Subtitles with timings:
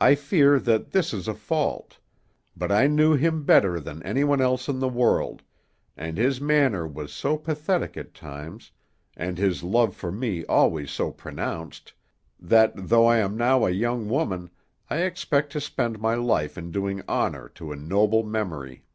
[0.00, 1.98] I fear that this is a fault;
[2.56, 5.42] but I knew him better than anyone else in the world,
[5.98, 8.70] and his manner was so pathetic at times,
[9.14, 11.92] and his love for me always so pronounced,
[12.40, 14.48] that, though I am now a young woman,
[14.88, 18.86] I expect to spend my life in doing honor to a noble memory."